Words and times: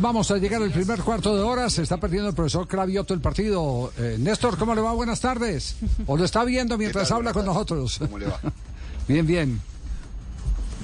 Vamos 0.00 0.30
a 0.30 0.38
llegar 0.38 0.62
al 0.62 0.70
primer 0.70 1.00
cuarto 1.00 1.36
de 1.36 1.42
hora. 1.42 1.68
Se 1.70 1.82
está 1.82 1.98
perdiendo 1.98 2.28
el 2.28 2.34
profesor 2.34 2.66
Cravioto 2.66 3.14
el 3.14 3.20
partido. 3.20 3.92
Eh, 3.98 4.16
Néstor, 4.18 4.56
¿cómo 4.56 4.74
le 4.74 4.80
va? 4.80 4.92
Buenas 4.92 5.20
tardes. 5.20 5.76
¿O 6.06 6.16
lo 6.16 6.24
está 6.24 6.44
viendo 6.44 6.76
mientras 6.78 7.10
habla 7.10 7.32
con 7.32 7.44
nosotros? 7.44 7.98
¿Cómo 7.98 8.18
le 8.18 8.26
va? 8.26 8.40
bien, 9.08 9.26
bien. 9.26 9.60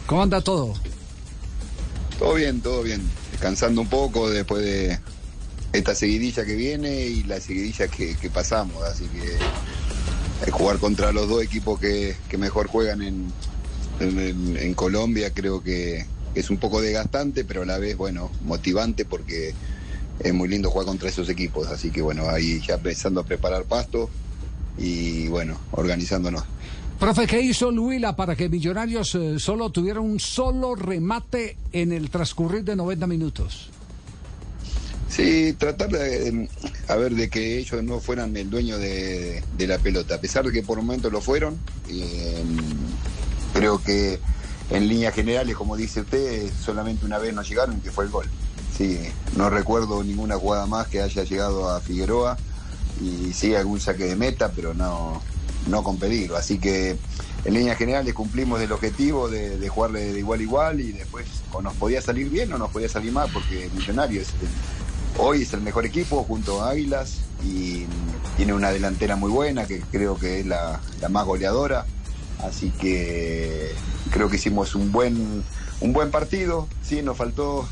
¿Cómo 0.07 0.23
anda 0.23 0.41
todo? 0.41 0.75
Todo 2.19 2.35
bien, 2.35 2.61
todo 2.61 2.83
bien. 2.83 3.03
Descansando 3.33 3.81
un 3.81 3.89
poco 3.89 4.29
después 4.29 4.63
de 4.63 4.99
esta 5.73 5.95
seguidilla 5.95 6.45
que 6.45 6.55
viene 6.55 7.07
y 7.07 7.23
la 7.25 7.41
seguidilla 7.41 7.89
que, 7.89 8.31
pasamos. 8.33 8.83
Así 8.85 9.07
que 9.07 10.51
jugar 10.51 10.79
contra 10.79 11.13
los 11.13 11.29
dos 11.29 11.43
equipos 11.43 11.81
que, 11.81 12.17
mejor 12.39 12.69
juegan 12.69 13.03
en, 13.03 13.33
en 14.01 14.75
Colombia 14.75 15.33
creo 15.33 15.63
que 15.63 16.07
es 16.35 16.51
un 16.51 16.59
poco 16.59 16.81
desgastante, 16.81 17.45
pero 17.45 17.63
a 17.63 17.67
la 17.67 17.79
vez, 17.79 17.97
bueno, 17.97 18.31
motivante 18.43 19.05
porque 19.05 19.55
es 20.19 20.35
muy 20.35 20.49
lindo 20.49 20.71
jugar 20.71 20.87
contra 20.87 21.09
esos 21.09 21.29
equipos. 21.29 21.69
Así 21.69 21.91
que 21.91 22.03
bueno, 22.03 22.29
ahí 22.29 22.61
ya 22.61 22.75
empezando 22.75 23.21
a 23.21 23.25
preparar 23.25 23.65
pasto 23.65 24.11
y 24.79 25.29
bueno, 25.29 25.59
organizándonos. 25.73 26.45
Profe, 26.99 27.27
¿qué 27.27 27.41
hizo 27.41 27.71
Luila 27.71 28.15
para 28.15 28.37
que 28.37 28.49
Millonarios 28.49 29.15
eh, 29.15 29.39
solo 29.39 29.71
tuviera 29.71 30.01
un 30.01 30.21
solo 30.21 30.75
remate 30.75 31.57
en 31.73 31.93
el 31.93 32.11
transcurrir 32.11 32.63
de 32.63 32.77
90 32.77 33.07
minutos? 33.07 33.71
Sí, 35.09 35.55
tratar 35.55 35.89
de, 35.89 36.49
a 36.87 36.97
ver, 36.97 37.15
de 37.15 37.29
que 37.29 37.59
ellos 37.59 37.83
no 37.83 38.01
fueran 38.01 38.37
el 38.37 38.49
dueño 38.49 38.79
de, 38.79 39.43
la 39.59 39.79
pelota, 39.79 40.17
a 40.17 40.21
pesar 40.21 40.45
de 40.45 40.53
que 40.53 40.63
por 40.63 40.77
momentos 40.77 41.11
lo 41.11 41.21
fueron. 41.21 41.59
Eh, 41.89 42.45
creo 43.55 43.83
que 43.83 44.21
en 44.71 44.89
líneas 44.89 45.15
generales, 45.15 45.57
como 45.57 45.77
dice 45.77 46.01
usted, 46.01 46.51
solamente 46.61 47.05
una 47.05 47.19
vez 47.19 47.35
nos 47.35 47.49
llegaron 47.49 47.81
que 47.81 47.91
fue 47.91 48.05
el 48.05 48.11
gol. 48.11 48.27
Sí, 48.77 48.99
no 49.37 49.51
recuerdo 49.51 50.03
ninguna 50.03 50.37
jugada 50.37 50.67
más 50.67 50.87
que 50.89 51.03
haya 51.03 51.25
llegado 51.25 51.69
a 51.69 51.81
Figueroa 51.81 52.39
y 53.01 53.33
sí 53.33 53.55
algún 53.55 53.81
saque 53.81 54.05
de 54.05 54.17
meta, 54.17 54.53
pero 54.55 54.73
no, 54.75 55.21
no 55.69 55.83
con 55.83 55.99
peligro. 55.99 56.37
Así 56.37 56.59
que 56.59 56.97
en 57.45 57.55
líneas 57.55 57.77
generales 57.77 58.15
cumplimos 58.15 58.61
el 58.61 58.73
objetivo 58.73 59.29
de, 59.29 59.59
de 59.59 59.69
jugarle 59.69 60.13
de 60.13 60.19
igual 60.19 60.41
a 60.41 60.43
igual 60.43 60.81
y 60.81 60.93
después 60.93 61.27
o 61.53 61.63
nos 61.63 61.75
podía 61.75 62.01
salir 62.01 62.31
bien 62.31 62.53
o 62.53 62.59
nos 62.59 62.71
podía 62.71 62.89
salir 62.89 63.13
mal 63.13 63.29
porque 63.33 63.71
Millonarios 63.75 64.29
hoy 65.19 65.43
es 65.43 65.53
el 65.53 65.61
mejor 65.61 65.85
equipo 65.85 66.23
junto 66.25 66.63
a 66.63 66.71
Águilas 66.71 67.19
y 67.45 67.85
tiene 68.37 68.53
una 68.53 68.71
delantera 68.71 69.17
muy 69.17 69.31
buena 69.31 69.67
que 69.67 69.81
creo 69.81 70.17
que 70.17 70.41
es 70.41 70.47
la, 70.47 70.81
la 71.01 71.09
más 71.09 71.27
goleadora. 71.27 71.87
Así 72.45 72.71
que 72.71 73.73
creo 74.11 74.29
que 74.29 74.37
hicimos 74.37 74.75
un 74.75 74.93
buen, 74.93 75.45
un 75.81 75.93
buen 75.93 76.11
partido, 76.11 76.69
sí, 76.83 77.03
nos 77.03 77.17
faltó 77.17 77.69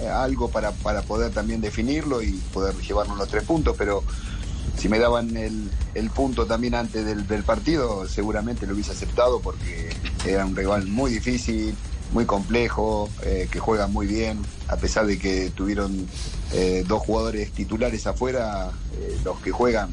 eh, 0.00 0.08
algo 0.08 0.50
para, 0.50 0.72
para 0.72 1.02
poder 1.02 1.32
también 1.32 1.60
definirlo 1.60 2.22
y 2.22 2.32
poder 2.52 2.74
llevarnos 2.76 3.18
los 3.18 3.28
tres 3.28 3.44
puntos, 3.44 3.76
pero 3.76 4.02
si 4.76 4.88
me 4.88 4.98
daban 4.98 5.36
el, 5.36 5.70
el 5.94 6.10
punto 6.10 6.46
también 6.46 6.74
antes 6.74 7.04
del, 7.04 7.26
del, 7.26 7.42
partido, 7.42 8.06
seguramente 8.08 8.66
lo 8.66 8.74
hubiese 8.74 8.92
aceptado 8.92 9.40
porque 9.40 9.90
era 10.24 10.46
un 10.46 10.54
rival 10.54 10.86
muy 10.86 11.10
difícil, 11.10 11.74
muy 12.12 12.24
complejo, 12.24 13.10
eh, 13.22 13.48
que 13.50 13.58
juega 13.58 13.88
muy 13.88 14.06
bien, 14.06 14.38
a 14.68 14.76
pesar 14.76 15.06
de 15.06 15.18
que 15.18 15.50
tuvieron 15.50 16.06
eh, 16.52 16.84
dos 16.86 17.02
jugadores 17.02 17.52
titulares 17.52 18.06
afuera, 18.06 18.70
los 19.24 19.38
que 19.40 19.50
juegan 19.50 19.90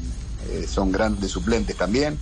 son 0.68 0.92
grandes 0.92 1.32
suplentes 1.32 1.76
también 1.76 2.18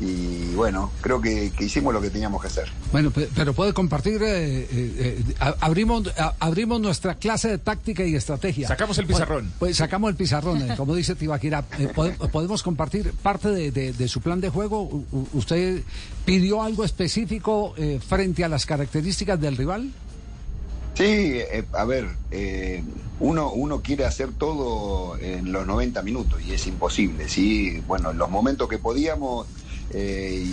y 0.00 0.54
bueno, 0.54 0.90
creo 1.00 1.20
que, 1.20 1.52
hicimos 1.60 1.94
lo 1.94 2.00
que 2.00 2.10
teníamos 2.10 2.40
que 2.40 2.48
hacer. 2.48 2.68
Bueno, 2.90 3.12
pero 3.12 3.54
puede 3.54 3.72
compartir, 3.72 4.22
eh, 4.22 4.62
eh, 4.62 4.66
eh, 4.72 5.24
abrimos, 5.60 6.10
abrimos 6.40 6.80
nuestra 6.80 7.14
clase 7.14 7.48
de 7.48 7.58
táctica 7.58 8.04
y 8.04 8.16
estrategia. 8.16 8.66
Sacamos 8.66 8.98
el 8.98 9.06
pizarrón. 9.06 9.52
Pues, 9.58 9.76
sacamos 9.76 10.10
el 10.10 10.16
pizarrón, 10.16 10.66
como 10.76 10.94
dice 10.96 11.14
Tibaquira. 11.14 11.62
¿Podemos 12.32 12.62
compartir 12.62 13.12
parte 13.12 13.70
de, 13.70 14.08
su 14.08 14.20
plan 14.20 14.40
de 14.40 14.48
juego? 14.48 15.04
¿Usted 15.32 15.82
pidió 16.24 16.62
algo 16.62 16.84
específico 16.84 17.74
frente 18.06 18.44
a 18.44 18.48
las 18.48 18.66
características 18.66 19.40
del 19.40 19.56
rival? 19.56 19.92
Sí, 20.94 21.38
a 21.72 21.84
ver, 21.84 22.08
uno, 23.20 23.50
uno 23.50 23.80
quiere 23.80 24.04
hacer 24.04 24.32
todo 24.32 25.18
en 25.18 25.52
los 25.52 25.66
90 25.66 26.02
minutos 26.02 26.40
y 26.42 26.52
es 26.52 26.66
imposible, 26.66 27.28
¿sí? 27.28 27.82
Bueno, 27.86 28.10
en 28.12 28.18
los 28.18 28.30
momentos 28.30 28.68
que 28.68 28.78
podíamos 28.78 29.46
eh, 29.92 30.44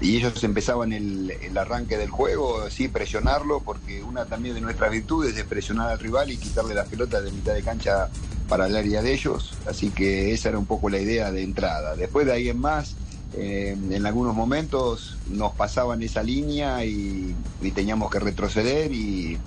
y, 0.00 0.16
ellos 0.16 0.42
empezaban 0.44 0.92
el, 0.92 1.32
arranque 1.56 1.96
del 1.96 2.10
juego, 2.10 2.68
sí, 2.70 2.88
presionarlo, 2.88 3.60
porque 3.60 4.02
una 4.02 4.26
también 4.26 4.54
de 4.54 4.60
nuestras 4.60 4.90
virtudes 4.90 5.36
es 5.36 5.44
presionar 5.44 5.90
al 5.90 5.98
rival 5.98 6.30
y 6.30 6.36
quitarle 6.36 6.74
la 6.74 6.84
pelota 6.84 7.20
de 7.20 7.30
mitad 7.32 7.54
de 7.54 7.62
cancha 7.62 8.08
para 8.48 8.66
el 8.66 8.76
área 8.76 9.02
de 9.02 9.12
ellos, 9.12 9.54
así 9.66 9.90
que 9.90 10.32
esa 10.32 10.50
era 10.50 10.58
un 10.58 10.66
poco 10.66 10.88
la 10.88 10.98
idea 10.98 11.30
de 11.32 11.42
entrada. 11.42 11.96
Después 11.96 12.26
de 12.26 12.32
ahí 12.32 12.48
en 12.48 12.58
más, 12.58 12.94
eh, 13.34 13.76
en 13.90 14.06
algunos 14.06 14.34
momentos 14.34 15.18
nos 15.28 15.52
pasaban 15.52 16.02
esa 16.02 16.22
línea 16.22 16.84
y, 16.84 17.34
teníamos 17.74 18.10
que 18.10 18.18
retroceder 18.18 18.92
y, 18.92 19.38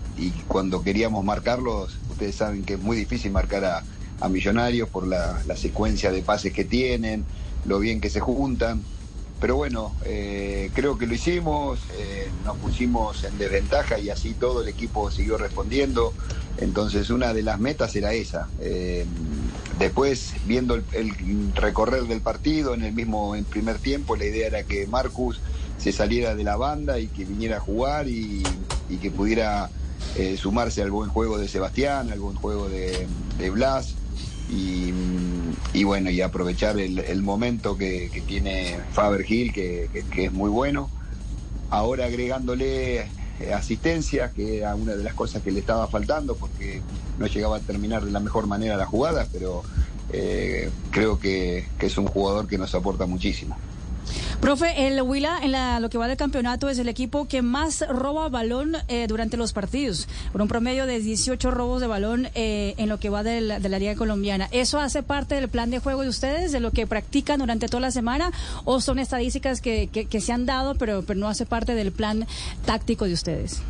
cuando 0.47 0.83
queríamos 0.83 1.23
marcarlos, 1.25 1.97
ustedes 2.11 2.35
saben 2.35 2.63
que 2.63 2.73
es 2.73 2.79
muy 2.79 2.95
difícil 2.97 3.31
marcar 3.31 3.65
a, 3.65 3.83
Millonarios 4.29 4.87
por 4.87 5.07
la, 5.07 5.41
la 5.47 5.57
secuencia 5.57 6.11
de 6.11 6.21
pases 6.21 6.53
que 6.53 6.63
tienen, 6.63 7.25
lo 7.65 7.79
bien 7.79 7.99
que 7.99 8.11
se 8.11 8.19
juntan 8.19 8.83
pero 9.41 9.55
bueno, 9.55 9.95
eh, 10.05 10.69
creo 10.75 10.99
que 10.99 11.07
lo 11.07 11.15
hicimos, 11.15 11.79
eh, 11.97 12.29
nos 12.45 12.57
pusimos 12.57 13.23
en 13.23 13.39
desventaja 13.39 13.97
y 13.97 14.11
así 14.11 14.35
todo 14.35 14.61
el 14.61 14.67
equipo 14.67 15.09
siguió 15.09 15.35
respondiendo. 15.39 16.13
Entonces 16.59 17.09
una 17.09 17.33
de 17.33 17.41
las 17.41 17.59
metas 17.59 17.95
era 17.95 18.13
esa. 18.13 18.49
Eh, 18.59 19.03
después, 19.79 20.35
viendo 20.45 20.75
el, 20.75 21.53
recorrer 21.55 22.03
del 22.03 22.21
partido 22.21 22.75
en 22.75 22.83
el 22.83 22.93
mismo 22.93 23.35
en 23.35 23.43
primer 23.43 23.79
tiempo, 23.79 24.15
la 24.15 24.25
idea 24.25 24.45
era 24.45 24.63
que 24.63 24.85
Marcus 24.85 25.41
se 25.79 25.91
saliera 25.91 26.35
de 26.35 26.43
la 26.43 26.55
banda 26.55 26.99
y 26.99 27.07
que 27.07 27.25
viniera 27.25 27.57
a 27.57 27.59
jugar 27.59 28.07
y, 28.07 28.43
que 29.01 29.09
pudiera 29.09 29.71
sumarse 30.37 30.81
al 30.81 30.91
buen 30.91 31.09
juego 31.09 31.37
de 31.39 31.47
Sebastián, 31.47 32.11
al 32.11 32.19
buen 32.19 32.35
juego 32.35 32.69
de 32.69 33.07
Blas. 33.49 33.95
Y, 34.51 35.83
bueno, 35.85 36.09
y 36.09 36.21
aprovechar 36.21 36.77
el, 36.77 37.21
momento 37.21 37.77
que, 37.77 38.21
tiene 38.27 38.77
Faber 38.91 39.25
Hill, 39.27 39.53
que, 39.53 39.89
es 40.17 40.31
muy 40.31 40.49
bueno. 40.49 40.89
Ahora 41.69 42.05
agregándole 42.05 43.07
asistencia, 43.55 44.31
que 44.31 44.57
era 44.57 44.75
una 44.75 44.95
de 44.95 45.03
las 45.03 45.13
cosas 45.13 45.41
que 45.41 45.51
le 45.51 45.59
estaba 45.59 45.87
faltando, 45.87 46.35
porque 46.35 46.81
no 47.17 47.27
llegaba 47.27 47.57
a 47.57 47.59
terminar 47.61 48.03
de 48.03 48.11
la 48.11 48.19
mejor 48.19 48.45
manera 48.45 48.75
la 48.75 48.85
jugada, 48.85 49.27
pero 49.31 49.63
eh, 50.11 50.69
creo 50.91 51.17
que 51.17 51.65
es 51.79 51.97
un 51.97 52.07
jugador 52.07 52.47
que 52.47 52.57
nos 52.57 52.75
aporta 52.75 53.05
muchísimo. 53.05 53.57
Profe, 54.41 54.87
el 54.87 54.99
Huila 55.03 55.37
en 55.43 55.81
lo 55.83 55.89
que 55.91 55.99
va 55.99 56.07
del 56.07 56.17
campeonato 56.17 56.67
es 56.67 56.79
el 56.79 56.89
equipo 56.89 57.27
que 57.27 57.43
más 57.43 57.87
roba 57.87 58.27
balón 58.27 58.75
eh, 58.87 59.05
durante 59.07 59.37
los 59.37 59.53
partidos, 59.53 60.07
por 60.31 60.41
un 60.41 60.47
promedio 60.47 60.87
de 60.87 60.99
18 60.99 61.51
robos 61.51 61.79
de 61.79 61.85
balón 61.85 62.27
eh, 62.33 62.73
en 62.77 62.89
lo 62.89 62.99
que 62.99 63.11
va 63.11 63.21
de 63.21 63.39
la, 63.39 63.59
Liga 63.59 63.93
Colombiana. 63.93 64.49
¿Eso 64.51 64.79
hace 64.79 65.03
parte 65.03 65.35
del 65.35 65.47
plan 65.47 65.69
de 65.69 65.77
juego 65.77 66.01
de 66.01 66.09
ustedes, 66.09 66.51
de 66.51 66.59
lo 66.59 66.71
que 66.71 66.87
practican 66.87 67.39
durante 67.39 67.67
toda 67.67 67.81
la 67.81 67.91
semana, 67.91 68.31
o 68.65 68.81
son 68.81 68.97
estadísticas 68.97 69.61
que, 69.61 70.07
se 70.19 70.33
han 70.33 70.47
dado, 70.47 70.73
pero, 70.73 71.03
pero 71.03 71.19
no 71.19 71.27
hace 71.27 71.45
parte 71.45 71.75
del 71.75 71.91
plan 71.91 72.25
táctico 72.65 73.05
de 73.05 73.13
ustedes? 73.13 73.61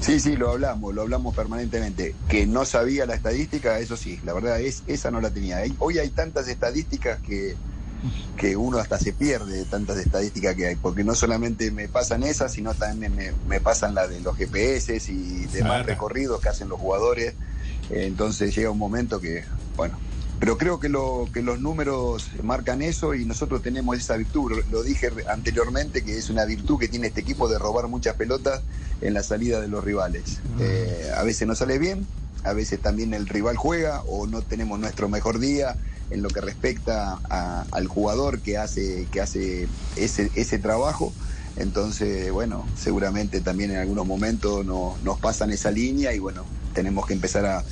Sí, 0.00 0.18
sí, 0.18 0.36
lo 0.36 0.50
hablamos, 0.50 0.96
lo 0.96 1.02
hablamos 1.02 1.32
permanentemente. 1.34 2.16
Que 2.28 2.44
no 2.44 2.64
sabía 2.64 3.06
la 3.06 3.14
estadística, 3.14 3.78
eso 3.78 3.96
sí, 3.96 4.18
la 4.24 4.32
verdad 4.32 4.60
es 4.60 4.82
esa 4.88 5.12
no 5.12 5.20
la 5.20 5.30
tenía. 5.30 5.62
Hoy 5.78 5.98
hay 5.98 6.08
tantas 6.08 6.48
estadísticas 6.48 7.20
que 7.20 7.54
que 8.36 8.56
uno 8.56 8.78
hasta 8.78 8.98
se 8.98 9.12
pierde 9.12 9.58
de 9.58 9.64
tantas 9.64 9.98
estadísticas 9.98 10.54
que 10.54 10.66
hay, 10.66 10.76
porque 10.76 11.04
no 11.04 11.14
solamente 11.14 11.70
me 11.70 11.88
pasan 11.88 12.22
esas, 12.22 12.52
sino 12.52 12.74
también 12.74 13.34
me, 13.46 13.60
pasan 13.60 13.94
la 13.94 14.06
de 14.06 14.20
los 14.20 14.36
GPS 14.36 14.96
y 15.08 15.46
demás 15.46 15.86
recorridos 15.86 16.40
que 16.40 16.48
hacen 16.48 16.68
los 16.68 16.78
jugadores. 16.78 17.34
entonces 17.90 18.54
llega 18.54 18.70
un 18.70 18.78
momento 18.78 19.20
que, 19.20 19.44
bueno, 19.76 19.98
pero 20.38 20.58
creo 20.58 20.78
que, 20.78 20.88
lo, 20.88 21.28
que 21.32 21.40
los 21.40 21.60
números 21.60 22.28
marcan 22.42 22.82
eso 22.82 23.14
y 23.14 23.24
nosotros 23.24 23.62
tenemos 23.62 23.96
esa 23.96 24.16
virtud. 24.16 24.62
Lo 24.70 24.82
dije 24.82 25.10
anteriormente 25.28 26.04
que 26.04 26.18
es 26.18 26.28
una 26.28 26.44
virtud 26.44 26.78
que 26.78 26.88
tiene 26.88 27.06
este 27.06 27.22
equipo 27.22 27.48
de 27.48 27.58
robar 27.58 27.88
muchas 27.88 28.16
pelotas 28.16 28.60
en 29.00 29.14
la 29.14 29.22
salida 29.22 29.60
de 29.60 29.68
los 29.68 29.82
rivales. 29.82 30.40
Eh, 30.60 31.10
a 31.16 31.22
veces 31.22 31.48
no 31.48 31.54
sale 31.54 31.78
bien, 31.78 32.06
a 32.44 32.52
veces 32.52 32.80
también 32.80 33.14
el 33.14 33.26
rival 33.26 33.56
juega 33.56 34.02
o 34.02 34.26
no 34.26 34.42
tenemos 34.42 34.78
nuestro 34.78 35.08
mejor 35.08 35.38
día 35.38 35.76
en 36.10 36.22
lo 36.22 36.28
que 36.28 36.40
respecta 36.40 37.18
al 37.70 37.86
jugador 37.88 38.40
que 38.40 38.58
hace, 38.58 39.06
que 39.10 39.20
hace 39.20 39.68
ese, 39.96 40.30
ese 40.34 40.58
trabajo. 40.58 41.12
Entonces, 41.56 42.30
bueno, 42.32 42.66
seguramente 42.76 43.40
también 43.40 43.70
en 43.70 43.78
algunos 43.78 44.06
momentos 44.06 44.64
nos 44.64 45.18
pasan 45.20 45.50
esa 45.50 45.70
línea 45.70 46.12
y 46.12 46.18
bueno, 46.18 46.44
tenemos 46.74 47.06
que 47.06 47.14
empezar 47.14 47.46
a, 47.46 47.64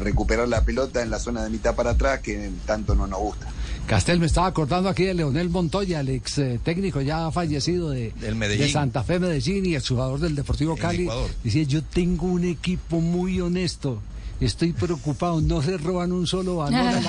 recuperar 0.00 0.48
la 0.48 0.64
pelota 0.64 1.00
en 1.00 1.10
la 1.10 1.20
zona 1.20 1.44
de 1.44 1.50
mitad 1.50 1.76
para 1.76 1.90
atrás 1.90 2.20
que 2.20 2.50
tanto 2.66 2.96
no 2.96 3.06
nos 3.06 3.20
gusta. 3.20 3.46
Castel, 3.86 4.18
me 4.18 4.26
estaba 4.26 4.48
acordando 4.48 4.88
aquí 4.88 5.04
de 5.04 5.14
Leonel 5.14 5.48
Montoya, 5.48 6.00
el 6.00 6.08
ex 6.08 6.38
eh, 6.38 6.60
técnico 6.62 7.00
ya 7.00 7.30
fallecido 7.30 7.90
de, 7.90 8.12
de 8.12 8.68
Santa 8.68 9.04
Fe 9.04 9.20
Medellín 9.20 9.64
y 9.64 9.76
el 9.76 9.86
jugador 9.86 10.18
del 10.18 10.34
Deportivo 10.34 10.76
Cali. 10.76 11.08
Decía, 11.44 11.62
yo 11.62 11.82
tengo 11.84 12.26
un 12.26 12.44
equipo 12.44 13.00
muy 13.00 13.40
honesto 13.40 14.02
estoy 14.40 14.72
preocupado, 14.72 15.40
no 15.40 15.62
se 15.62 15.76
roban 15.78 16.12
un 16.12 16.26
solo 16.26 16.56
balón. 16.56 17.02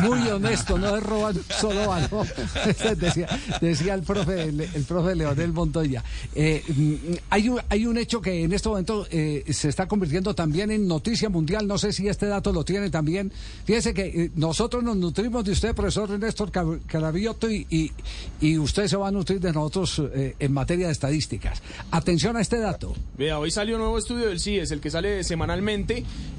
Muy 0.02 0.28
honesto, 0.28 0.78
no 0.78 0.94
se 0.94 1.00
roban 1.00 1.36
un 1.36 1.44
solo 1.48 1.88
balón. 1.88 2.26
decía, 2.98 3.28
decía 3.60 3.94
el 3.94 4.02
profe, 4.02 4.44
el, 4.44 4.84
profe 4.86 5.14
Leonel 5.14 5.52
Montoya. 5.52 6.04
Eh, 6.34 6.62
mm, 6.68 6.94
hay, 7.30 7.48
un, 7.48 7.60
hay 7.68 7.86
un 7.86 7.96
hecho 7.98 8.20
que 8.20 8.44
en 8.44 8.52
este 8.52 8.68
momento 8.68 9.06
eh, 9.10 9.44
se 9.50 9.68
está 9.68 9.86
convirtiendo 9.86 10.34
también 10.34 10.70
en 10.70 10.86
noticia 10.86 11.28
mundial. 11.28 11.66
No 11.66 11.78
sé 11.78 11.92
si 11.92 12.08
este 12.08 12.26
dato 12.26 12.52
lo 12.52 12.64
tiene 12.64 12.90
también. 12.90 13.32
Fíjese 13.64 13.94
que 13.94 14.06
eh, 14.06 14.30
nosotros 14.34 14.82
nos 14.82 14.96
nutrimos 14.96 15.44
de 15.44 15.52
usted, 15.52 15.74
profesor 15.74 16.10
Néstor 16.18 16.50
Carabioto, 16.86 17.50
y, 17.50 17.92
y, 18.40 18.58
usted 18.58 18.86
se 18.86 18.96
va 18.96 19.08
a 19.08 19.10
nutrir 19.10 19.40
de 19.40 19.52
nosotros 19.52 20.02
en 20.12 20.52
materia 20.52 20.86
de 20.86 20.92
estadísticas. 20.92 21.62
Atención 21.90 22.36
a 22.36 22.40
este 22.40 22.58
dato. 22.58 22.94
Vea, 23.16 23.38
hoy 23.38 23.50
salió 23.50 23.76
un 23.76 23.82
nuevo 23.82 23.98
estudio 23.98 24.28
del 24.28 24.40
CIES, 24.40 24.70
el 24.70 24.80
que 24.80 24.90
sale 24.90 25.22
semanalmente. 25.24 25.85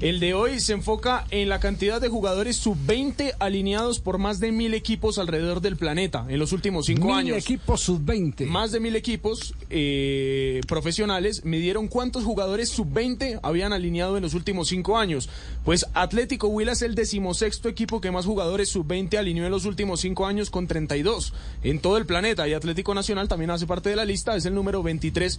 El 0.00 0.20
de 0.20 0.34
hoy 0.34 0.60
se 0.60 0.74
enfoca 0.74 1.26
en 1.30 1.48
la 1.48 1.58
cantidad 1.58 2.00
de 2.00 2.08
jugadores 2.08 2.56
sub-20 2.56 3.34
alineados 3.40 3.98
por 3.98 4.18
más 4.18 4.38
de 4.38 4.52
mil 4.52 4.74
equipos 4.74 5.18
alrededor 5.18 5.60
del 5.60 5.76
planeta 5.76 6.24
en 6.28 6.38
los 6.38 6.52
últimos 6.52 6.86
cinco 6.86 7.14
años. 7.14 7.34
Mil 7.36 7.42
equipos 7.42 7.80
sub-20. 7.80 8.46
Más 8.46 8.70
de 8.70 8.80
mil 8.80 8.94
equipos 8.94 9.54
eh, 9.70 10.60
profesionales 10.68 11.44
midieron 11.44 11.88
cuántos 11.88 12.24
jugadores 12.24 12.68
sub-20 12.68 13.40
habían 13.42 13.72
alineado 13.72 14.16
en 14.16 14.22
los 14.22 14.34
últimos 14.34 14.68
cinco 14.68 14.98
años. 14.98 15.28
Pues 15.64 15.86
Atlético 15.94 16.48
Huila 16.48 16.72
es 16.72 16.82
el 16.82 16.94
decimosexto 16.94 17.68
equipo 17.68 18.00
que 18.00 18.10
más 18.10 18.26
jugadores 18.26 18.68
sub-20 18.68 19.16
alineó 19.18 19.46
en 19.46 19.50
los 19.50 19.64
últimos 19.64 20.00
cinco 20.00 20.26
años 20.26 20.50
con 20.50 20.66
32 20.66 21.32
en 21.62 21.80
todo 21.80 21.96
el 21.96 22.06
planeta. 22.06 22.46
Y 22.46 22.54
Atlético 22.54 22.94
Nacional 22.94 23.28
también 23.28 23.50
hace 23.50 23.66
parte 23.66 23.90
de 23.90 23.96
la 23.96 24.04
lista, 24.04 24.36
es 24.36 24.46
el 24.46 24.54
número 24.54 24.82
23. 24.82 25.38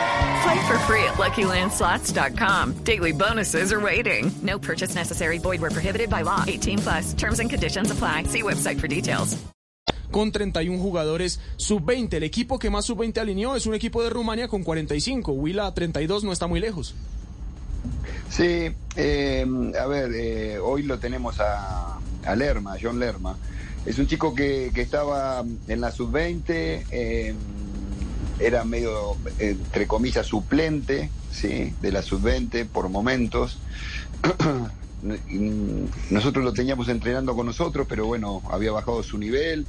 Play 0.43 0.67
for 0.67 0.77
free 0.87 1.03
at 1.03 1.17
LuckyLandSlots.com. 1.17 2.83
Daily 2.83 3.11
bonuses 3.11 3.71
are 3.71 3.79
waiting. 3.79 4.31
No 4.41 4.57
purchase 4.57 4.95
necessary. 4.95 5.37
Void 5.37 5.61
where 5.61 5.69
prohibited 5.69 6.09
by 6.09 6.23
law. 6.23 6.43
18 6.47 6.79
plus. 6.79 7.13
Terms 7.13 7.39
and 7.39 7.49
conditions 7.49 7.91
apply. 7.91 8.23
See 8.23 8.41
website 8.41 8.79
for 8.79 8.87
details. 8.87 9.37
Con 10.11 10.31
31 10.31 10.79
jugadores 10.79 11.39
sub-20. 11.57 12.15
El 12.15 12.23
equipo 12.23 12.59
que 12.59 12.69
más 12.69 12.85
sub-20 12.85 13.19
alineó 13.19 13.55
es 13.55 13.65
un 13.65 13.75
equipo 13.75 14.03
de 14.03 14.09
Rumania 14.09 14.47
con 14.47 14.63
45. 14.63 15.31
Huila 15.31 15.73
32 15.73 16.23
no 16.23 16.31
está 16.31 16.47
muy 16.47 16.59
lejos. 16.59 16.95
Sí, 18.29 18.71
eh, 18.95 19.45
a 19.79 19.85
ver, 19.85 20.11
eh, 20.13 20.57
hoy 20.59 20.83
lo 20.83 20.99
tenemos 20.99 21.39
a, 21.39 21.99
a, 22.25 22.35
Lerma, 22.35 22.77
John 22.81 22.99
Lerma. 22.99 23.37
Es 23.85 23.99
un 23.99 24.07
chico 24.07 24.33
que, 24.33 24.71
que 24.73 24.81
estaba 24.81 25.43
en 25.67 25.81
la 25.81 25.91
sub-20, 25.91 26.43
eh, 26.91 27.35
era 28.41 28.63
medio, 28.63 29.15
entre 29.39 29.87
comillas, 29.87 30.25
suplente 30.25 31.09
¿sí? 31.31 31.73
de 31.81 31.91
la 31.91 32.01
sub-20 32.01 32.67
por 32.67 32.89
momentos. 32.89 33.59
nosotros 36.11 36.45
lo 36.45 36.53
teníamos 36.53 36.87
entrenando 36.89 37.35
con 37.35 37.45
nosotros, 37.45 37.87
pero 37.89 38.05
bueno, 38.05 38.41
había 38.51 38.71
bajado 38.71 39.01
su 39.01 39.17
nivel 39.17 39.65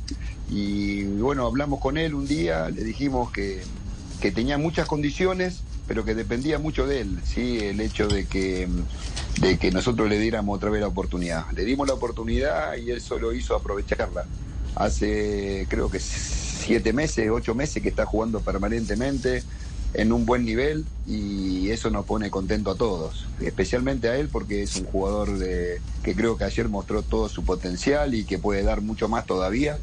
y 0.51 1.05
bueno, 1.05 1.47
hablamos 1.47 1.81
con 1.81 1.97
él 1.97 2.15
un 2.15 2.27
día, 2.27 2.69
le 2.69 2.85
dijimos 2.85 3.31
que, 3.31 3.63
que 4.21 4.31
tenía 4.31 4.59
muchas 4.59 4.87
condiciones, 4.87 5.63
pero 5.87 6.05
que 6.05 6.15
dependía 6.15 6.59
mucho 6.59 6.87
de 6.87 7.01
él, 7.01 7.19
¿sí? 7.25 7.59
el 7.61 7.81
hecho 7.81 8.09
de 8.09 8.27
que, 8.27 8.69
de 9.41 9.59
que 9.59 9.71
nosotros 9.71 10.09
le 10.09 10.19
diéramos 10.19 10.57
otra 10.57 10.71
vez 10.71 10.81
la 10.81 10.89
oportunidad. 10.89 11.51
Le 11.53 11.65
dimos 11.65 11.89
la 11.89 11.95
oportunidad 11.95 12.77
y 12.77 12.91
él 12.91 13.01
solo 13.01 13.33
hizo 13.33 13.57
aprovecharla. 13.57 14.27
Hace 14.75 15.67
creo 15.69 15.91
que 15.91 15.99
siete 16.62 16.93
meses, 16.93 17.29
ocho 17.31 17.55
meses 17.55 17.82
que 17.82 17.88
está 17.88 18.06
jugando 18.06 18.41
permanentemente 18.41 19.43
en 19.94 20.12
un 20.12 20.25
buen 20.25 20.44
nivel 20.44 20.87
y 21.06 21.70
eso 21.70 21.91
nos 21.91 22.06
pone 22.06 22.31
contento 22.31 22.70
a 22.70 22.76
todos, 22.76 23.26
especialmente 23.41 24.09
a 24.09 24.17
él 24.17 24.29
porque 24.29 24.62
es 24.62 24.76
un 24.76 24.87
jugador 24.87 25.38
de, 25.38 25.81
que 26.03 26.14
creo 26.14 26.37
que 26.37 26.44
ayer 26.44 26.69
mostró 26.69 27.03
todo 27.03 27.29
su 27.29 27.44
potencial 27.44 28.14
y 28.14 28.25
que 28.25 28.38
puede 28.38 28.62
dar 28.62 28.81
mucho 28.81 29.09
más 29.09 29.26
todavía. 29.26 29.79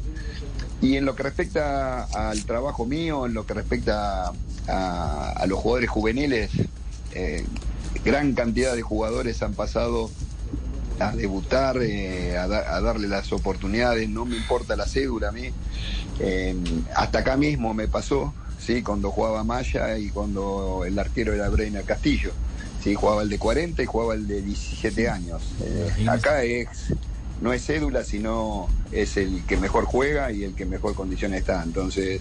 Y 0.82 0.96
en 0.96 1.04
lo 1.04 1.14
que 1.14 1.22
respecta 1.24 2.04
al 2.04 2.44
trabajo 2.44 2.86
mío, 2.86 3.26
en 3.26 3.34
lo 3.34 3.44
que 3.46 3.54
respecta 3.54 4.32
a, 4.66 5.44
los 5.46 5.58
jugadores 5.58 5.90
juveniles, 5.90 6.50
eh, 7.14 7.44
gran 8.04 8.32
cantidad 8.32 8.74
de 8.74 8.82
jugadores 8.82 9.42
han 9.42 9.52
pasado 9.52 10.10
a 11.00 11.12
debutar, 11.12 11.78
eh, 11.82 12.36
a, 12.36 12.46
darle 12.46 13.08
las 13.08 13.32
oportunidades, 13.32 14.08
no 14.08 14.24
me 14.24 14.36
importa 14.36 14.76
la 14.76 14.86
cédula 14.86 15.28
a 15.28 15.32
mí. 15.32 15.50
Eh, 16.20 16.54
hasta 16.94 17.20
acá 17.20 17.36
mismo 17.36 17.74
me 17.74 17.88
pasó, 17.88 18.34
¿sí? 18.58 18.82
cuando 18.82 19.10
jugaba 19.10 19.42
Maya 19.42 19.98
y 19.98 20.10
cuando 20.10 20.84
el 20.86 20.98
arquero 20.98 21.32
era 21.32 21.48
Breiner 21.48 21.84
Castillo. 21.84 22.32
¿sí? 22.82 22.94
Jugaba 22.94 23.22
el 23.22 23.28
de 23.28 23.38
40 23.38 23.82
y 23.82 23.86
jugaba 23.86 24.14
el 24.14 24.26
de 24.26 24.42
17 24.42 25.08
años. 25.08 25.42
acá 26.06 26.42
es 26.42 26.68
no 27.40 27.52
es 27.52 27.64
cédula, 27.64 28.04
sino 28.04 28.68
es 28.92 29.16
el 29.16 29.44
que 29.46 29.56
mejor 29.56 29.84
juega 29.84 30.30
y 30.32 30.44
el 30.44 30.54
que 30.54 30.66
mejor 30.66 30.94
condición 30.94 31.34
está. 31.34 31.62
Entonces, 31.62 32.20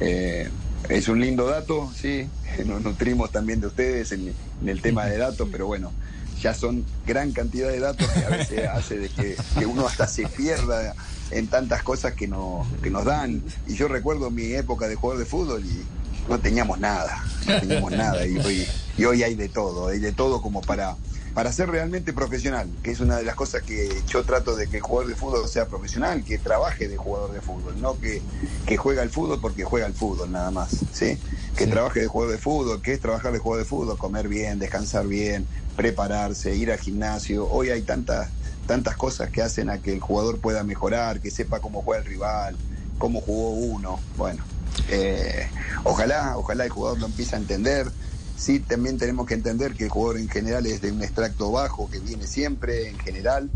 eh, 0.00 0.48
es 0.88 1.08
un 1.08 1.20
lindo 1.20 1.46
dato, 1.46 1.90
sí, 1.94 2.28
nos 2.66 2.82
nutrimos 2.82 3.30
también 3.30 3.60
de 3.60 3.68
ustedes 3.68 4.12
en, 4.12 4.34
el 4.66 4.82
tema 4.82 5.06
de 5.06 5.18
datos, 5.18 5.48
pero 5.50 5.66
bueno, 5.66 5.92
ya 6.40 6.54
son 6.54 6.84
gran 7.06 7.32
cantidad 7.32 7.68
de 7.68 7.80
datos 7.80 8.06
que 8.08 8.24
a 8.24 8.28
veces 8.28 8.68
hace 8.72 8.98
de 8.98 9.08
que, 9.08 9.36
uno 9.66 9.86
hasta 9.86 10.06
se 10.06 10.26
pierda 10.28 10.94
en 11.30 11.46
tantas 11.48 11.82
cosas 11.82 12.14
que, 12.14 12.28
no, 12.28 12.66
que 12.82 12.90
nos 12.90 13.04
dan. 13.04 13.42
Y 13.66 13.74
yo 13.74 13.88
recuerdo 13.88 14.30
mi 14.30 14.52
época 14.52 14.88
de 14.88 14.94
jugador 14.94 15.18
de 15.22 15.28
fútbol 15.28 15.64
y 15.64 15.84
no 16.28 16.38
teníamos 16.38 16.78
nada, 16.78 17.24
no 17.46 17.60
teníamos 17.60 17.92
nada. 17.92 18.26
Y 18.26 18.38
hoy, 18.38 18.66
y 18.98 19.04
hoy 19.04 19.22
hay 19.22 19.34
de 19.34 19.48
todo, 19.48 19.88
hay 19.88 19.98
de 19.98 20.12
todo 20.12 20.42
como 20.42 20.60
para 20.60 20.96
para 21.36 21.52
ser 21.52 21.68
realmente 21.68 22.14
profesional, 22.14 22.66
que 22.82 22.92
es 22.92 23.00
una 23.00 23.18
de 23.18 23.22
las 23.22 23.34
cosas 23.34 23.60
que 23.60 23.90
yo 24.08 24.24
trato 24.24 24.56
de 24.56 24.68
que 24.68 24.78
el 24.78 24.82
jugador 24.82 25.10
de 25.10 25.16
fútbol 25.16 25.46
sea 25.46 25.66
profesional, 25.66 26.24
que 26.24 26.38
trabaje 26.38 26.88
de 26.88 26.96
jugador 26.96 27.30
de 27.30 27.42
fútbol, 27.42 27.78
no 27.78 28.00
que, 28.00 28.22
que 28.64 28.78
juega 28.78 29.02
el 29.02 29.10
fútbol 29.10 29.38
porque 29.38 29.62
juega 29.62 29.86
el 29.86 29.92
fútbol 29.92 30.32
nada 30.32 30.50
más, 30.50 30.70
¿sí? 30.94 31.18
Que 31.54 31.66
trabaje 31.66 32.00
de 32.00 32.06
jugador 32.06 32.34
de 32.34 32.40
fútbol, 32.40 32.80
que 32.80 32.94
es 32.94 33.00
trabajar 33.00 33.34
de 33.34 33.38
jugador 33.38 33.64
de 33.64 33.68
fútbol, 33.68 33.98
comer 33.98 34.28
bien, 34.28 34.58
descansar 34.58 35.06
bien, 35.06 35.46
prepararse, 35.76 36.56
ir 36.56 36.72
al 36.72 36.78
gimnasio. 36.78 37.46
Hoy 37.50 37.68
hay 37.68 37.82
tantas, 37.82 38.30
tantas 38.66 38.96
cosas 38.96 39.28
que 39.28 39.42
hacen 39.42 39.68
a 39.68 39.76
que 39.76 39.92
el 39.92 40.00
jugador 40.00 40.38
pueda 40.38 40.64
mejorar, 40.64 41.20
que 41.20 41.30
sepa 41.30 41.60
cómo 41.60 41.82
juega 41.82 42.02
el 42.02 42.08
rival, 42.08 42.56
cómo 42.96 43.20
jugó 43.20 43.50
uno. 43.50 44.00
Bueno, 44.16 44.42
eh, 44.88 45.50
ojalá, 45.84 46.38
ojalá 46.38 46.64
el 46.64 46.70
jugador 46.70 46.98
lo 46.98 47.04
empiece 47.04 47.36
a 47.36 47.38
entender 47.38 47.92
Sí, 48.36 48.60
también 48.60 48.98
tenemos 48.98 49.26
que 49.26 49.34
entender 49.34 49.74
que 49.74 49.84
el 49.84 49.90
jugador 49.90 50.20
en 50.20 50.28
general 50.28 50.66
es 50.66 50.80
de 50.80 50.92
un 50.92 51.02
extracto 51.02 51.50
bajo 51.50 51.90
que 51.90 52.00
viene 52.00 52.26
siempre 52.26 52.88
en 52.88 52.98
general 52.98 53.50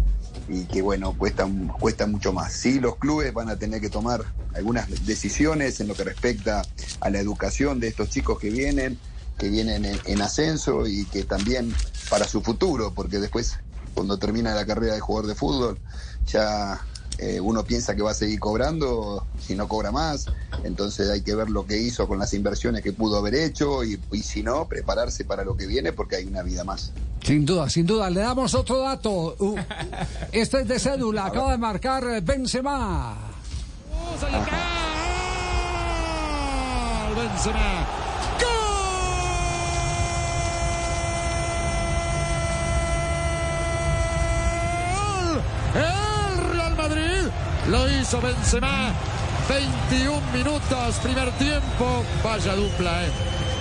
y 0.48 0.64
que 0.64 0.82
bueno, 0.82 1.16
cuesta, 1.16 1.46
cuesta 1.78 2.06
mucho 2.06 2.32
más. 2.32 2.52
Sí, 2.52 2.80
los 2.80 2.96
clubes 2.96 3.32
van 3.32 3.50
a 3.50 3.56
tener 3.56 3.80
que 3.80 3.90
tomar 3.90 4.24
algunas 4.54 4.88
decisiones 5.06 5.80
en 5.80 5.88
lo 5.88 5.94
que 5.94 6.04
respecta 6.04 6.62
a 7.00 7.10
la 7.10 7.20
educación 7.20 7.78
de 7.78 7.88
estos 7.88 8.08
chicos 8.10 8.38
que 8.38 8.50
vienen, 8.50 8.98
que 9.38 9.48
vienen 9.48 9.84
en 10.04 10.22
ascenso 10.22 10.86
y 10.86 11.04
que 11.06 11.24
también 11.24 11.74
para 12.08 12.26
su 12.26 12.40
futuro, 12.42 12.92
porque 12.94 13.18
después 13.18 13.58
cuando 13.94 14.18
termina 14.18 14.54
la 14.54 14.66
carrera 14.66 14.94
de 14.94 15.00
jugador 15.00 15.28
de 15.28 15.34
fútbol 15.34 15.78
ya 16.26 16.80
eh, 17.22 17.38
uno 17.38 17.64
piensa 17.64 17.94
que 17.94 18.00
va 18.00 18.12
a 18.12 18.14
seguir 18.14 18.40
cobrando 18.40 19.26
si 19.38 19.54
no 19.54 19.68
cobra 19.68 19.92
más, 19.92 20.24
entonces 20.64 21.10
hay 21.10 21.20
que 21.20 21.34
ver 21.34 21.50
lo 21.50 21.66
que 21.66 21.76
hizo 21.76 22.08
con 22.08 22.18
las 22.18 22.32
inversiones 22.32 22.82
que 22.82 22.94
pudo 22.94 23.18
haber 23.18 23.34
hecho 23.34 23.84
y, 23.84 23.98
si 24.22 24.42
no, 24.42 24.66
prepararse 24.66 25.26
para 25.26 25.44
lo 25.44 25.54
que 25.54 25.66
viene 25.66 25.92
porque 25.92 26.16
hay 26.16 26.24
una 26.24 26.42
vida 26.42 26.64
más. 26.64 26.92
Sin 27.22 27.44
duda, 27.44 27.68
sin 27.68 27.84
duda. 27.84 28.08
Le 28.08 28.20
damos 28.20 28.54
otro 28.54 28.78
dato. 28.78 29.36
Uh, 29.38 29.56
este 30.32 30.62
es 30.62 30.68
de 30.68 30.78
cédula, 30.78 31.26
acaba 31.26 31.52
de 31.52 31.58
marcar 31.58 32.22
Benzema. 32.22 33.18
Benzema. 37.14 37.99
Lo 47.70 47.88
hizo 47.88 48.20
Benzema. 48.20 48.92
21 49.48 50.20
minutos, 50.32 50.96
primer 51.02 51.30
tiempo. 51.32 52.04
Vaya 52.24 52.56
dupla, 52.56 53.04
¿eh? 53.04 53.10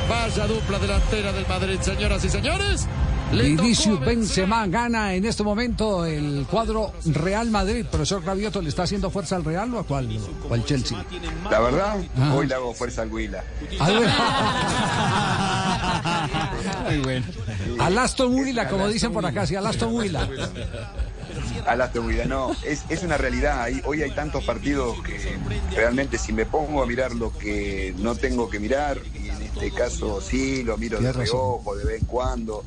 Vaya 0.09 0.47
dupla 0.47 0.79
delantera 0.79 1.31
del 1.31 1.47
Madrid, 1.47 1.79
señoras 1.79 2.23
y 2.25 2.29
señores. 2.29 2.87
Vinicius 3.31 3.99
Benzema 3.99 4.65
gana 4.65 5.13
en 5.13 5.25
este 5.25 5.43
momento 5.43 6.05
el 6.05 6.47
cuadro 6.49 6.93
Real 7.05 7.51
Madrid. 7.51 7.85
Profesor 7.85 8.25
Rabioto, 8.25 8.63
¿le 8.63 8.69
está 8.69 8.83
haciendo 8.83 9.11
fuerza 9.11 9.35
al 9.35 9.45
Real 9.45 9.71
o 9.75 9.79
a 9.79 9.83
cuál? 9.83 10.09
O 10.49 10.53
al 10.55 10.65
Chelsea? 10.65 10.97
La 11.51 11.59
verdad, 11.59 11.97
hoy 12.33 12.47
le 12.47 12.55
hago 12.55 12.73
fuerza 12.73 13.03
al 13.03 13.11
Huila. 13.11 13.43
Muy 16.89 16.97
bueno. 16.97 17.25
Al 17.79 17.95
Aston 17.97 18.33
Huila, 18.33 18.67
como 18.67 18.87
dicen 18.87 19.13
por 19.13 19.23
acá, 19.23 19.45
sí, 19.45 19.55
al 19.55 19.67
Aston 19.67 19.93
Huila. 19.93 20.27
Al 21.65 21.81
Aston 21.81 22.05
Huila, 22.05 22.25
no, 22.25 22.51
es, 22.65 22.83
es 22.89 23.03
una 23.03 23.17
realidad. 23.17 23.61
Hay- 23.61 23.81
hoy 23.85 24.01
hay 24.03 24.11
tantos 24.11 24.43
partidos 24.43 25.01
que 25.03 25.37
realmente 25.75 26.17
si 26.17 26.33
me 26.33 26.45
pongo 26.45 26.81
a 26.83 26.85
mirar 26.85 27.13
lo 27.13 27.31
que 27.37 27.93
no 27.97 28.15
tengo 28.15 28.49
que 28.49 28.59
mirar, 28.59 28.99
y 29.13 29.29
en 29.29 29.41
este 29.41 29.71
caso 29.71 30.21
sí, 30.21 30.63
lo 30.63 30.77
miro 30.77 30.99
de 30.99 31.11
reojo, 31.13 31.75
de 31.75 31.85
vez 31.85 32.01
en 32.01 32.05
cuando. 32.07 32.63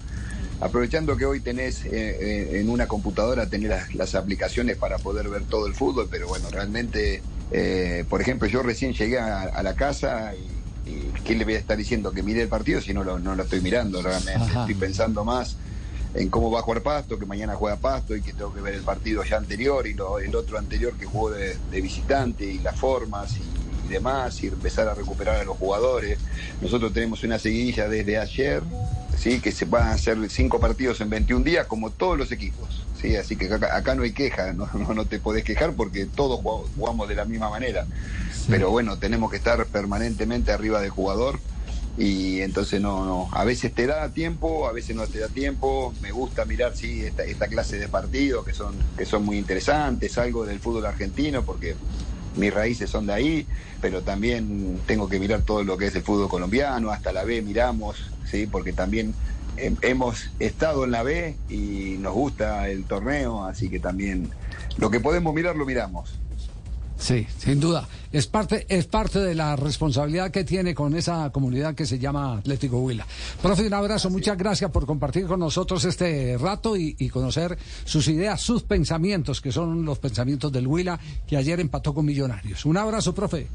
Aprovechando 0.61 1.17
que 1.17 1.27
hoy 1.27 1.41
tenés 1.41 1.85
eh, 1.85 1.91
eh, 1.93 2.61
en 2.61 2.71
una 2.71 2.87
computadora 2.87 3.49
tenés 3.49 3.69
las, 3.71 3.95
las 3.95 4.15
aplicaciones 4.15 4.77
para 4.77 4.99
poder 4.99 5.29
ver 5.29 5.43
todo 5.45 5.67
el 5.67 5.75
fútbol, 5.75 6.07
pero 6.09 6.29
bueno, 6.29 6.51
realmente, 6.51 7.21
eh, 7.51 8.05
por 8.09 8.21
ejemplo, 8.21 8.47
yo 8.47 8.63
recién 8.63 8.93
llegué 8.93 9.19
a, 9.19 9.43
a 9.43 9.63
la 9.65 9.75
casa 9.75 10.33
y, 10.87 11.11
¿qué 11.25 11.35
le 11.35 11.45
voy 11.45 11.55
a 11.55 11.59
estar 11.59 11.77
diciendo? 11.77 12.13
Que 12.13 12.23
mire 12.23 12.43
el 12.43 12.49
partido 12.49 12.81
si 12.81 12.95
no 12.95 13.03
lo, 13.03 13.19
no 13.19 13.35
lo 13.35 13.43
estoy 13.43 13.61
mirando 13.61 14.03
realmente. 14.03 14.41
Ajá. 14.41 14.61
Estoy 14.61 14.75
pensando 14.77 15.25
más 15.25 15.57
en 16.15 16.29
cómo 16.29 16.51
va 16.51 16.61
a 16.61 16.63
jugar 16.63 16.83
Pasto, 16.83 17.19
que 17.19 17.27
mañana 17.27 17.55
juega 17.55 17.77
Pasto 17.77 18.15
y 18.15 18.21
que 18.23 18.33
tengo 18.33 18.53
que 18.53 18.61
ver 18.61 18.75
el 18.75 18.83
partido 18.83 19.25
ya 19.25 19.37
anterior 19.39 19.87
y 19.87 19.95
lo- 19.95 20.19
el 20.19 20.35
otro 20.37 20.59
anterior 20.59 20.93
que 20.95 21.07
jugó 21.07 21.31
de, 21.31 21.57
de 21.71 21.81
visitante 21.81 22.45
y 22.45 22.59
las 22.59 22.77
formas 22.79 23.37
y, 23.39 23.87
y 23.87 23.89
demás 23.89 24.43
y 24.43 24.49
empezar 24.49 24.89
a 24.89 24.95
recuperar 24.95 25.37
a 25.41 25.45
los 25.45 25.57
jugadores. 25.57 26.19
Nosotros 26.61 26.93
tenemos 26.93 27.23
una 27.25 27.39
seguidilla 27.39 27.89
desde 27.89 28.19
ayer, 28.19 28.63
sí, 29.17 29.41
que 29.41 29.53
se 29.53 29.65
van 29.65 29.89
a 29.89 29.93
hacer 29.93 30.19
cinco 30.29 30.61
partidos 30.61 31.01
en 31.01 31.09
21 31.11 31.45
días 31.45 31.67
como 31.67 31.91
todos 31.91 32.19
los 32.19 32.31
equipos. 32.31 32.85
Sí, 33.01 33.17
así 33.17 33.35
que 33.37 33.53
acá, 33.53 33.75
acá 33.77 33.95
no 33.95 34.03
hay 34.05 34.13
queja, 34.13 34.53
no, 34.53 34.69
no, 34.75 34.95
no 34.95 35.05
te 35.07 35.19
podés 35.19 35.45
quejar 35.45 35.73
porque 35.73 36.07
todos 36.07 36.41
jugamos, 36.41 36.71
jugamos 36.77 37.09
de 37.09 37.15
la 37.17 37.25
misma 37.25 37.49
manera. 37.51 37.87
Pero 38.49 38.71
bueno, 38.71 38.99
tenemos 38.99 39.31
que 39.31 39.37
estar 39.39 39.65
permanentemente 39.67 40.53
arriba 40.53 40.81
del 40.81 40.91
jugador 40.91 41.39
y 41.97 42.41
entonces 42.41 42.81
no, 42.81 43.05
no, 43.05 43.29
a 43.33 43.45
veces 43.45 43.75
te 43.75 43.87
da 43.87 44.13
tiempo, 44.13 44.67
a 44.69 44.73
veces 44.73 44.97
no 44.97 45.07
te 45.09 45.19
da 45.19 45.29
tiempo. 45.29 45.95
Me 46.01 46.11
gusta 46.13 46.45
mirar 46.47 46.75
sí 46.75 47.05
esta, 47.05 47.23
esta 47.25 47.49
clase 47.49 47.79
de 47.79 47.89
partidos 47.89 48.45
que 48.45 48.55
son 48.55 48.87
que 48.97 49.05
son 49.07 49.25
muy 49.25 49.39
interesantes, 49.39 50.17
algo 50.19 50.47
del 50.47 50.61
fútbol 50.61 50.87
argentino 50.87 51.45
porque 51.45 51.77
mis 52.35 52.53
raíces 52.53 52.89
son 52.91 53.07
de 53.07 53.13
ahí, 53.13 53.49
pero 53.81 54.03
también 54.03 54.83
tengo 54.87 55.09
que 55.09 55.19
mirar 55.21 55.43
todo 55.43 55.65
lo 55.65 55.77
que 55.77 55.87
es 55.89 55.95
el 55.97 56.03
fútbol 56.03 56.29
colombiano, 56.29 56.91
hasta 56.91 57.13
la 57.13 57.25
B 57.25 57.43
miramos, 57.43 57.99
sí, 58.25 58.47
porque 58.47 58.73
también 58.73 59.15
hem- 59.57 59.79
hemos 59.83 60.35
estado 60.39 60.85
en 60.85 60.93
la 60.93 61.03
B 61.03 61.41
y 61.49 61.97
nos 61.99 62.15
gusta 62.15 62.69
el 62.71 62.87
torneo, 62.87 63.45
así 63.45 63.69
que 63.71 63.81
también 63.81 64.35
lo 64.77 64.91
que 64.91 65.01
podemos 65.01 65.35
mirar 65.35 65.57
lo 65.57 65.67
miramos. 65.67 66.23
Sí, 67.03 67.27
sin 67.37 67.59
duda. 67.59 67.89
Es 68.13 68.29
parte, 68.29 68.65
es 68.69 68.87
parte 68.87 69.19
de 69.19 69.35
la 69.35 69.57
responsabilidad 69.57 70.31
que 70.31 70.45
tiene 70.45 70.73
con 70.73 70.95
esa 70.95 71.31
comunidad 71.31 71.75
que 71.75 71.85
se 71.85 71.99
llama 71.99 72.39
Atlético 72.39 72.79
Huila. 72.79 73.05
Profe, 73.43 73.67
un 73.67 73.75
abrazo, 73.75 74.09
muchas 74.09 74.39
gracias 74.39 74.71
por 74.71 74.87
compartir 74.87 75.27
con 75.27 75.41
nosotros 75.41 75.85
este 75.85 76.39
rato 76.39 76.77
y, 76.77 76.95
y 77.01 77.09
conocer 77.09 77.59
sus 77.85 78.07
ideas, 78.07 78.41
sus 78.41 78.63
pensamientos, 78.63 79.41
que 79.41 79.51
son 79.51 79.85
los 79.85 79.99
pensamientos 79.99 80.53
del 80.53 80.69
Huila, 80.69 81.01
que 81.27 81.37
ayer 81.37 81.59
empató 81.59 81.93
con 81.93 82.07
Millonarios. 82.07 82.65
Un 82.67 82.77
abrazo, 82.77 83.13
profe. 83.13 83.49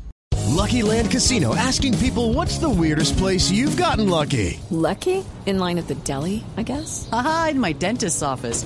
Lucky 0.50 0.82
Land 0.82 1.12
Casino 1.12 1.56
asking 1.56 1.98
people 2.00 2.34
what's 2.34 2.58
the 2.58 2.70
weirdest 2.70 3.18
place 3.18 3.50
you've 3.50 3.78
gotten 3.78 4.10
lucky? 4.10 4.60
Lucky? 4.72 5.24
In 5.46 5.60
line 5.60 5.78
at 5.78 5.88
the 5.88 5.96
deli, 6.04 6.44
I 6.58 6.64
guess? 6.64 7.08
Aha, 7.14 7.50
in 7.52 7.60
my 7.60 7.74
dentist's 7.74 8.22
office. 8.22 8.66